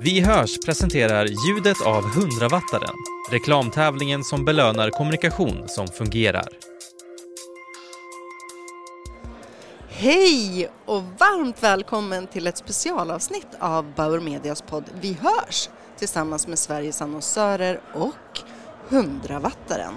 [0.00, 2.94] Vi hörs presenterar ljudet av 100-wattaren,
[3.30, 6.48] reklamtävlingen som belönar kommunikation som fungerar.
[9.88, 16.58] Hej och varmt välkommen till ett specialavsnitt av Bauer Medias podd Vi hörs tillsammans med
[16.58, 18.40] Sveriges annonsörer och
[18.88, 19.94] 100-wattaren.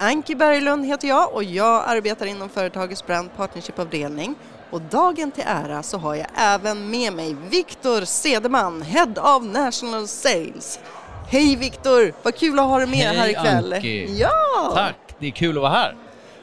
[0.00, 4.34] Anki Berglund heter jag och jag arbetar inom företagets brand partnership-avdelning
[4.70, 10.08] och dagen till ära så har jag även med mig Viktor Sedeman, Head of National
[10.08, 10.80] Sales.
[11.28, 13.72] Hej Viktor, vad kul att ha dig med Hej, här ikväll.
[13.72, 14.18] Anki.
[14.20, 14.72] Ja!
[14.74, 15.96] Tack, det är kul att vara här.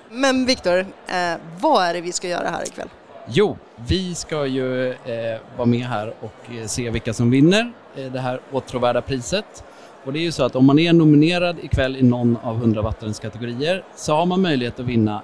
[0.10, 2.90] Men Viktor, eh, vad är det vi ska göra här ikväll?
[3.28, 8.06] Jo, vi ska ju eh, vara med här och eh, se vilka som vinner eh,
[8.06, 9.64] det här åtråvärda priset.
[10.06, 12.82] Och det är ju så att om man är nominerad ikväll i någon av 100
[12.82, 15.22] wattarens kategorier så har man möjlighet att vinna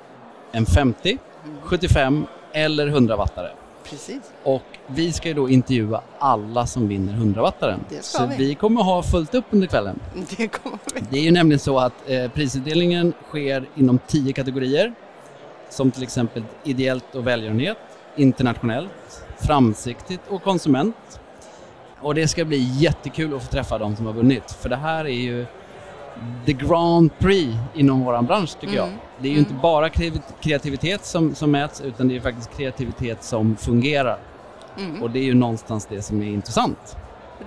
[0.51, 1.17] en 50,
[1.63, 3.49] 75 eller 100 wattare.
[3.89, 4.21] Precis.
[4.43, 7.79] Och vi ska ju då intervjua alla som vinner 100 wattaren.
[7.89, 8.35] Det ska Så vi.
[8.37, 9.99] vi kommer ha fullt upp under kvällen.
[10.37, 11.01] Det kommer vi.
[11.09, 14.93] Det är ju nämligen så att eh, prisutdelningen sker inom tio kategorier.
[15.69, 17.77] Som till exempel ideellt och välgörenhet,
[18.15, 20.95] internationellt, framsiktigt och konsument.
[22.01, 24.51] Och det ska bli jättekul att få träffa de som har vunnit.
[24.51, 25.45] För det här är ju
[26.45, 28.87] the Grand Prix inom våran bransch tycker jag.
[28.87, 28.99] Mm.
[29.19, 29.49] Det är ju Mm.
[29.49, 34.19] inte bara kreativ- kreativitet som, som mäts utan det är faktiskt kreativitet som fungerar.
[34.77, 35.03] Mm.
[35.03, 36.95] Och det är ju någonstans det som är intressant.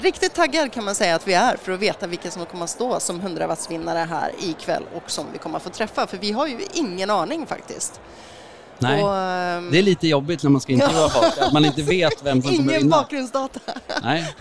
[0.00, 2.70] Riktigt taggad kan man säga att vi är för att veta vilka som kommer att
[2.70, 6.32] stå som 100 wattsvinnare här ikväll och som vi kommer att få träffa för vi
[6.32, 8.00] har ju ingen aning faktiskt.
[8.88, 9.02] Nej.
[9.04, 12.22] Och, ehm, Det är lite jobbigt när man ska intervjua folk, att man inte vet
[12.24, 12.96] vem som kommer Ingen vinna.
[12.96, 13.60] bakgrundsdata.
[14.02, 14.34] Nej.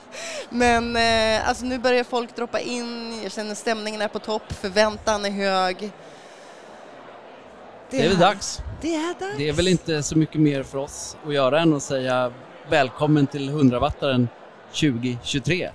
[0.50, 5.24] Men eh, alltså nu börjar folk droppa in, jag känner stämningen är på topp, förväntan
[5.24, 5.90] är hög.
[7.90, 8.60] Det är väl dags.
[8.80, 9.36] Det är dags.
[9.36, 12.32] Det är väl inte så mycket mer för oss att göra än att säga
[12.70, 14.28] välkommen till 100-wattaren
[14.80, 15.70] 2023.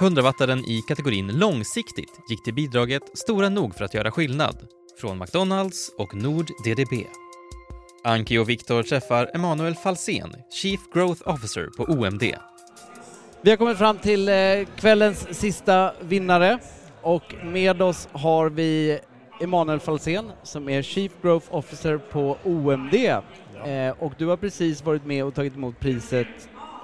[0.00, 4.56] 100-wattaren i kategorin långsiktigt gick till bidraget Stora nog för att göra skillnad
[4.96, 7.06] från McDonalds och Nord DDB.
[8.04, 12.22] Anki och Viktor träffar Emanuel Falsén, Chief Growth Officer på OMD.
[13.40, 14.34] Vi har kommit fram till eh,
[14.76, 16.58] kvällens sista vinnare
[17.02, 18.98] och med oss har vi
[19.40, 22.94] Emanuel Falsén som är Chief Growth Officer på OMD.
[22.94, 26.26] Eh, och du har precis varit med och tagit emot priset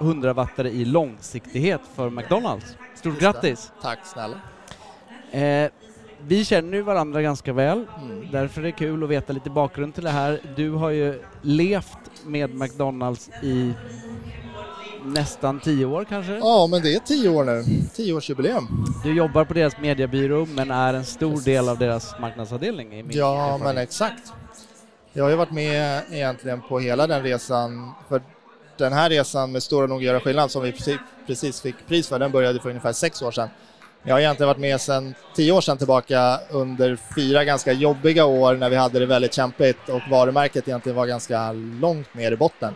[0.01, 2.65] 100 wattare i långsiktighet för McDonalds.
[2.95, 3.25] Stort Just det.
[3.25, 3.71] grattis!
[3.81, 4.41] Tack snälla.
[5.31, 5.71] Eh,
[6.27, 8.27] vi känner ju varandra ganska väl, Mm.
[8.31, 10.39] därför är det kul att veta lite bakgrund till det här.
[10.55, 13.73] Du har ju levt med McDonalds i
[15.05, 16.37] nästan tio år kanske?
[16.37, 17.63] Ja, men det är tio år nu.
[17.95, 18.85] Tioårsjubileum.
[19.03, 23.17] Du jobbar på deras mediebyrå men är en stor del av deras marknadsavdelning i min
[23.17, 23.61] Ja, erfarenhet.
[23.75, 24.33] men exakt.
[25.13, 27.91] Jag har ju varit med egentligen på hela den resan.
[28.09, 28.21] För
[28.77, 30.73] den här resan med Stora nog göra skillnad som vi
[31.27, 33.49] precis fick pris för, den började för ungefär sex år sedan.
[34.03, 38.55] Jag har egentligen varit med sedan tio år sedan tillbaka under fyra ganska jobbiga år
[38.55, 42.73] när vi hade det väldigt kämpigt och varumärket egentligen var ganska långt ner i botten.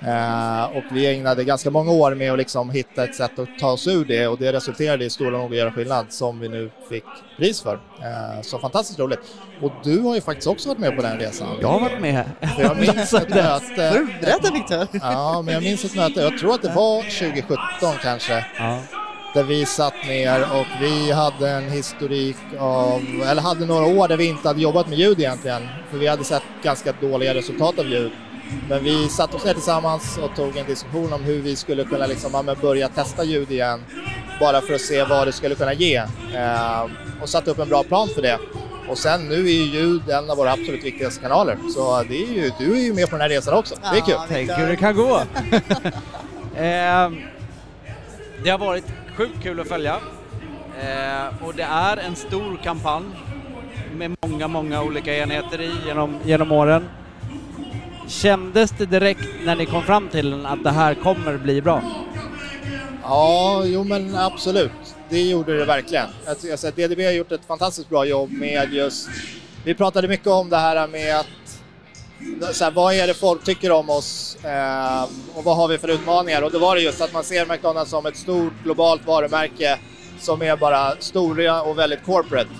[0.00, 3.70] Eh, och vi ägnade ganska många år med att liksom hitta ett sätt att ta
[3.72, 6.70] oss ur det och det resulterade i Stora nog att göra skillnad som vi nu
[6.88, 7.04] fick
[7.38, 7.74] pris för.
[7.74, 9.20] Eh, så fantastiskt roligt.
[9.62, 11.48] Och du har ju faktiskt också varit med på den resan.
[11.60, 12.24] Jag har varit med.
[12.56, 14.06] För jag minns ett möte.
[14.20, 14.86] Berätta Viktor.
[14.92, 17.58] Ja, men jag minns ett möte, jag tror att det var 2017
[18.02, 18.78] kanske, Ja.
[19.36, 24.16] Där vi satt ner och vi hade en historik av, eller hade några år där
[24.16, 27.86] vi inte hade jobbat med ljud egentligen, för vi hade sett ganska dåliga resultat av
[27.86, 28.12] ljud.
[28.68, 32.06] Men vi satte oss ner tillsammans och tog en diskussion om hur vi skulle kunna
[32.06, 33.84] liksom, börja testa ljud igen,
[34.40, 35.96] bara för att se vad det skulle kunna ge.
[36.34, 36.86] Eh,
[37.22, 38.38] och satte upp en bra plan för det.
[38.88, 42.32] Och sen nu är ju ljud en av våra absolut viktigaste kanaler, så det är
[42.32, 43.74] ju, du är ju med på den här resan också.
[43.92, 44.18] Det är kul.
[44.28, 45.22] Tänk hur det kan gå.
[46.58, 47.16] Ehm,
[48.44, 48.84] det har varit
[49.16, 50.00] sjukt kul att följa.
[50.80, 53.04] Eh, och det är en stor kampanj
[53.96, 56.88] med många, många olika enheter i genom, genom åren.
[58.08, 61.82] Kändes det direkt när ni kom fram till den att det här kommer bli bra?
[63.02, 64.72] Ja, jo men absolut.
[65.08, 66.06] Det gjorde det verkligen.
[66.26, 69.08] Jag tycker att DDB har gjort ett fantastiskt bra jobb med just...
[69.64, 71.26] Vi pratade mycket om det här med att...
[72.52, 75.02] Så här, vad är det folk tycker om oss eh,
[75.34, 76.42] och vad har vi för utmaningar?
[76.42, 79.78] Och då var det just att man ser McDonalds som ett stort globalt varumärke
[80.20, 82.50] som är bara stora och väldigt corporate.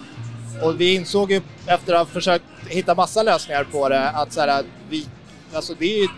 [0.62, 4.40] Och vi insåg ju efter att ha försökt hitta massa lösningar på det att så
[4.40, 5.06] här, vi,
[5.54, 6.08] alltså det är,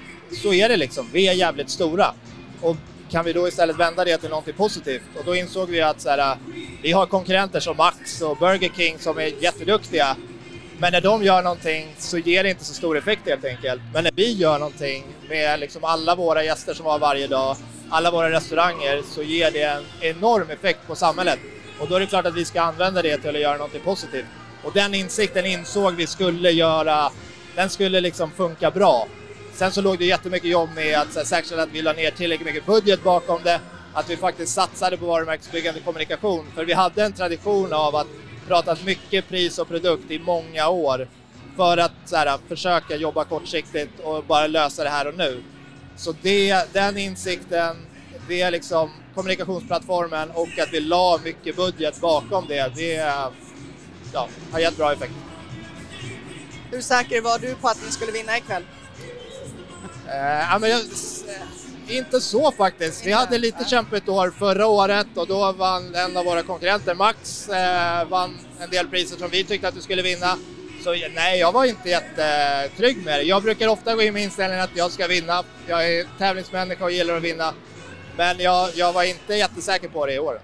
[0.43, 1.09] så är det liksom.
[1.13, 2.15] Vi är jävligt stora.
[2.61, 2.77] Och
[3.11, 5.03] kan vi då istället vända det till någonting positivt?
[5.19, 6.37] Och då insåg vi att så här,
[6.83, 10.17] vi har konkurrenter som Max och Burger King som är jätteduktiga.
[10.81, 13.83] Men när de gör någonting så ger det inte så stor effekt helt enkelt.
[13.95, 17.57] Men när vi gör någonting med liksom alla våra gäster som har varje dag,
[17.91, 21.39] alla våra restauranger, så ger det en enorm effekt på samhället.
[21.81, 24.27] Och då är det klart att vi ska använda det till att göra någonting positivt.
[24.65, 27.11] Och den insikten insåg vi skulle göra,
[27.57, 29.07] den skulle liksom funka bra.
[29.55, 32.67] Sen så låg det jättemycket jobb med att säkerställa att vi la ner tillräckligt mycket
[32.67, 33.61] budget bakom det,
[33.93, 36.47] att vi faktiskt satsade på varumärkesbyggande kommunikation.
[36.55, 38.07] För vi hade en tradition av att
[38.49, 41.09] prata mycket pris och produkt i många år
[41.57, 45.43] för att så här, försöka jobba kortsiktigt och bara lösa det här och nu.
[45.97, 47.77] Så det, den insikten,
[48.29, 53.13] det är liksom kommunikationsplattformen och att vi la mycket budget bakom det, det
[54.13, 55.13] ja, har gett bra effekt.
[56.71, 58.63] Hur säker var du på att ni skulle vinna ikväll?
[60.09, 60.81] Eh, ja, men jag,
[61.89, 63.07] inte så faktiskt.
[63.07, 67.49] Vi hade lite kämpigt år förra året och då vann en av våra konkurrenter, Max,
[67.49, 70.37] eh, vann en del priser som vi tyckte att du skulle vinna.
[70.85, 73.23] Så nej, jag var inte jättetrygg med det.
[73.23, 75.45] Jag brukar ofta gå in med inställningen att jag ska vinna.
[75.67, 77.55] Jag är tävlingsmänniska och gillar att vinna.
[78.17, 80.41] Men jag, jag var inte jättesäker på det i år.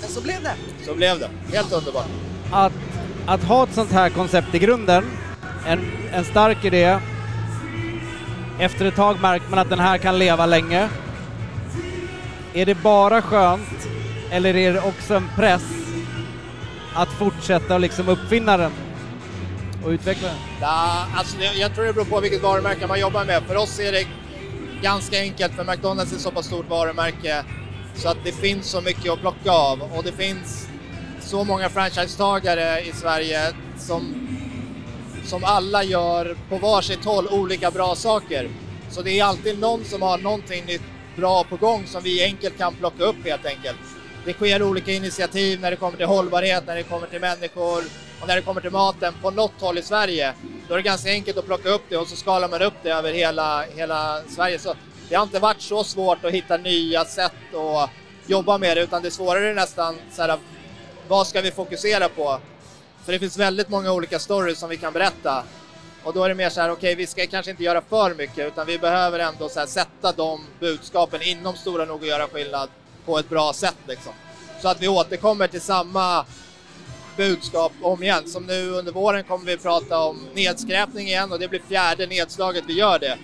[0.00, 0.54] Men så blev det.
[0.86, 1.30] Så blev det.
[1.52, 2.06] Helt underbart.
[2.52, 2.72] Att,
[3.26, 5.04] att ha ett sånt här koncept i grunden,
[5.66, 6.98] en, en stark idé,
[8.58, 10.88] efter ett tag märker man att den här kan leva länge.
[12.54, 13.88] Är det bara skönt,
[14.30, 15.62] eller är det också en press
[16.94, 18.72] att fortsätta och liksom uppfinna den
[19.84, 20.36] och utveckla den?
[20.60, 23.42] Ja, alltså jag tror det beror på vilket varumärke man jobbar med.
[23.42, 24.06] För oss är det
[24.82, 27.44] ganska enkelt, för McDonalds är ett så pass stort varumärke
[27.94, 30.68] så att det finns så mycket att plocka av och det finns
[31.20, 33.40] så många franchisetagare i Sverige
[33.78, 34.28] som,
[35.24, 38.50] som alla gör på varsitt håll olika bra saker.
[38.90, 40.82] Så det är alltid någon som har någonting nytt
[41.16, 43.78] bra på gång som vi enkelt kan plocka upp helt enkelt.
[44.24, 47.84] Det sker olika initiativ när det kommer till hållbarhet, när det kommer till människor
[48.20, 50.32] och när det kommer till maten på något håll i Sverige.
[50.68, 52.90] Då är det ganska enkelt att plocka upp det och så skalar man upp det
[52.90, 54.58] över hela, hela Sverige.
[54.58, 54.74] Så
[55.08, 57.90] det har inte varit så svårt att hitta nya sätt att
[58.26, 60.38] jobba med det utan det svårare är nästan så här,
[61.08, 62.40] vad ska vi fokusera på?
[63.04, 65.44] För det finns väldigt många olika stories som vi kan berätta
[66.04, 68.14] och då är det mer så här, okej okay, vi ska kanske inte göra för
[68.14, 72.26] mycket utan vi behöver ändå så här, sätta de budskapen inom Stora nog att göra
[72.26, 72.68] skillnad
[73.04, 74.12] på ett bra sätt liksom.
[74.62, 76.24] Så att vi återkommer till samma
[77.16, 78.28] budskap om igen.
[78.28, 82.64] Som nu under våren kommer vi prata om nedskräpning igen och det blir fjärde nedslaget
[82.66, 83.18] vi gör det.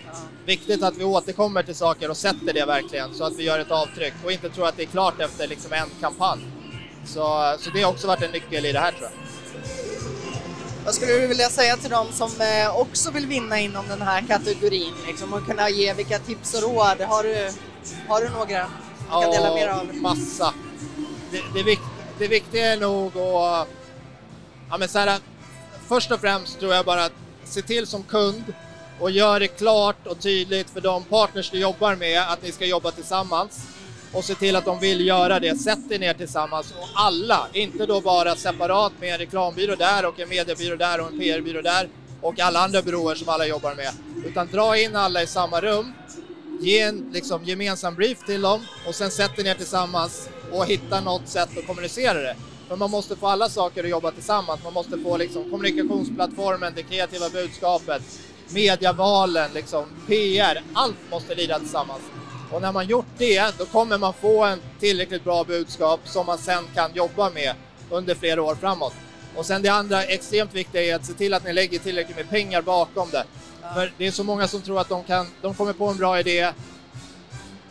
[0.46, 3.70] Viktigt att vi återkommer till saker och sätter det verkligen så att vi gör ett
[3.70, 6.40] avtryck och inte tror att det är klart efter liksom en kampanj.
[7.06, 9.27] Så, så det har också varit en nyckel i det här tror jag.
[10.84, 14.24] Vad skulle du vilja säga till dem som eh, också vill vinna inom den här
[14.28, 17.00] kategorin liksom, och kunna ge vilka tips och råd?
[17.00, 17.50] Har du,
[18.08, 18.66] har du några
[19.10, 19.94] du kan dela med dig av?
[19.94, 20.54] massa.
[21.30, 21.82] Det, det, vikt,
[22.18, 23.68] det viktiga är nog att...
[24.70, 25.20] Ja, men så här,
[25.88, 27.12] först och främst tror jag bara att
[27.44, 28.44] se till som kund
[29.00, 32.66] och gör det klart och tydligt för de partners du jobbar med att ni ska
[32.66, 33.66] jobba tillsammans
[34.12, 35.58] och se till att de vill göra det.
[35.58, 40.20] Sätt er ner tillsammans och alla, inte då bara separat med en reklambyrå där och
[40.20, 41.88] en mediebyrå där och en PR-byrå där
[42.20, 43.92] och alla andra byråer som alla jobbar med,
[44.26, 45.92] utan dra in alla i samma rum,
[46.60, 51.00] ge en liksom, gemensam brief till dem och sen sätt er ner tillsammans och hitta
[51.00, 52.36] något sätt att kommunicera det.
[52.68, 54.60] För man måste få alla saker att jobba tillsammans.
[54.64, 58.02] Man måste få liksom, kommunikationsplattformen, det kreativa budskapet,
[58.48, 60.62] medievalen, liksom, PR.
[60.74, 62.02] Allt måste lida tillsammans.
[62.52, 66.38] Och när man gjort det, då kommer man få en tillräckligt bra budskap som man
[66.38, 67.54] sen kan jobba med
[67.90, 68.94] under flera år framåt.
[69.36, 72.28] Och sen det andra extremt viktiga är att se till att ni lägger tillräckligt med
[72.30, 73.24] pengar bakom det.
[73.62, 73.74] Ja.
[73.74, 76.20] För det är så många som tror att de, kan, de kommer på en bra
[76.20, 76.52] idé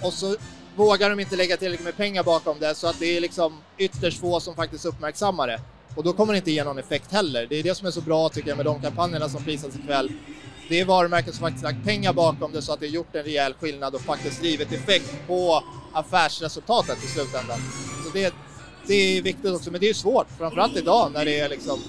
[0.02, 0.36] och så
[0.76, 4.20] vågar de inte lägga tillräckligt med pengar bakom det så att det är liksom ytterst
[4.20, 5.62] få som faktiskt uppmärksammar det.
[5.96, 7.48] Och då kommer det inte ge någon effekt heller.
[7.50, 10.12] Det är det som är så bra tycker jag med de kampanjerna som prisas ikväll
[10.70, 13.54] det är varumärken som faktiskt lagt pengar bakom det så att det gjort en rejäl
[13.54, 17.58] skillnad och faktiskt givit effekt på affärsresultatet i slutändan.
[18.06, 18.34] Så det,
[18.88, 21.80] det är viktigt också, men det är svårt, framförallt idag när det är liksom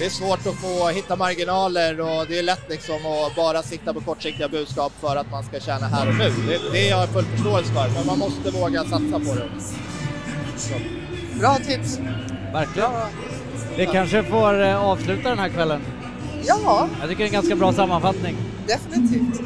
[0.00, 3.94] det är svårt att få hitta marginaler och det är lätt liksom att bara sikta
[3.94, 6.32] på kortsiktiga budskap för att man ska tjäna här och nu.
[6.48, 9.50] Det, det är jag full förståelse för, men man måste våga satsa på det.
[10.56, 10.74] Så.
[11.38, 11.98] Bra tips!
[12.52, 12.90] Verkligen.
[13.76, 15.80] Det kanske får eh, avsluta den här kvällen.
[16.46, 16.88] Ja.
[17.00, 18.36] Jag tycker det är en ganska bra sammanfattning.
[18.66, 19.40] Definitivt.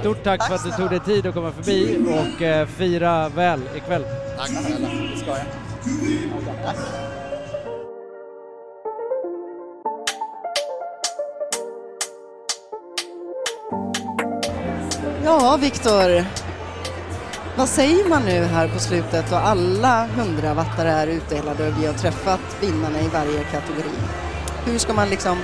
[0.00, 3.28] Stort tack, tack för att du tog dig tid att komma förbi och eh, fira
[3.28, 4.04] väl ikväll.
[4.38, 5.38] Tack snälla, det ska jag.
[6.64, 6.76] Tack.
[15.24, 16.24] Ja, Viktor.
[17.56, 21.94] Vad säger man nu här på slutet och alla hundravattare är utdelade och vi har
[21.94, 23.96] träffat vinnarna i varje kategori?
[24.66, 25.38] hur ska man liksom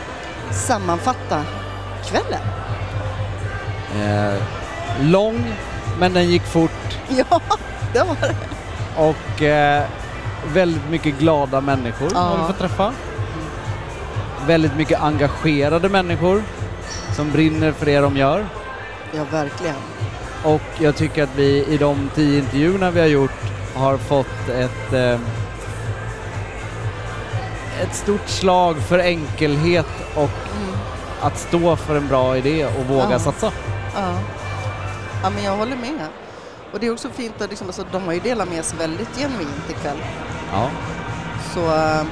[0.52, 1.44] sammanfatta
[2.04, 2.40] kvällen?
[4.02, 4.42] Eh,
[5.00, 5.44] lång,
[5.98, 6.70] men den gick fort
[7.08, 7.40] Ja,
[7.92, 8.34] det var det.
[8.96, 9.84] och eh,
[10.54, 12.18] väldigt mycket glada människor Ja.
[12.20, 12.92] har vi fått träffa.
[14.46, 16.42] Väldigt mycket engagerade människor
[17.16, 18.46] som brinner för det de gör.
[19.16, 19.74] Ja, verkligen.
[20.44, 23.30] Och jag tycker att vi i de tio intervjuerna vi har gjort
[23.74, 25.18] har fått ett, eh,
[27.82, 30.74] ett stort slag för enkelhet och Mm.
[31.20, 33.18] att stå för en bra idé och våga Ja.
[33.18, 33.52] satsa.
[33.94, 34.12] Ja.
[35.22, 36.06] ja, men jag håller med.
[36.72, 39.16] Och det är också fint att liksom, alltså, de har ju delat med sig väldigt
[39.16, 39.96] genuint ikväll.
[40.52, 40.68] Ja.
[41.54, 42.02] Så eh,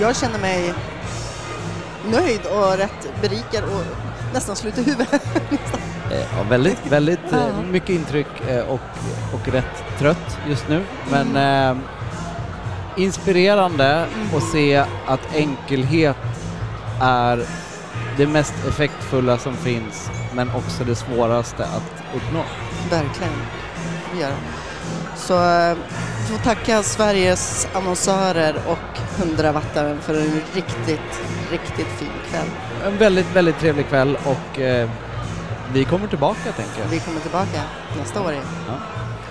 [0.00, 0.74] jag känner mig
[2.10, 3.82] nöjd och rätt berikad och
[4.34, 5.22] nästan slut i huvudet.
[6.12, 7.62] Eh, Ja, väldigt, väldigt eh, Ja.
[7.70, 8.26] mycket intryck
[8.68, 8.80] och,
[9.34, 10.82] och rätt trött just nu.
[11.10, 11.76] Men Mm.
[11.78, 11.82] eh,
[12.98, 16.16] inspirerande att se att enkelhet
[17.00, 17.44] är
[18.16, 22.42] det mest effektfulla som finns men också det svåraste att uppnå.
[22.90, 23.32] Verkligen.
[24.18, 24.32] Det.
[25.16, 25.76] Så eh,
[26.20, 32.48] vi får tacka Sveriges annonsörer och 100-wattaren för en riktigt, riktigt fin kväll.
[32.86, 34.90] En väldigt, väldigt trevlig kväll och eh,
[35.72, 36.88] vi kommer tillbaka tänker jag.
[36.88, 37.62] Vi kommer tillbaka
[37.98, 38.32] nästa år.
[38.32, 38.74] Ja.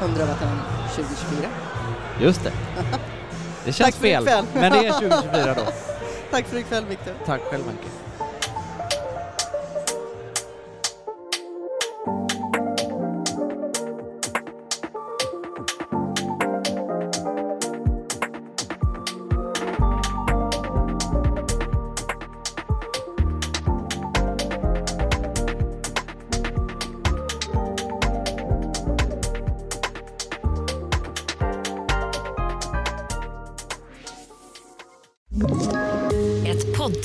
[0.05, 0.57] 100-wattaren
[0.95, 1.49] 2024.
[2.19, 2.51] Just det.
[3.67, 5.71] Det känns Tack fel, men det är 2024 då.
[6.31, 7.13] Tack för ikväll Viktor.
[7.25, 7.87] Tack själv Anke.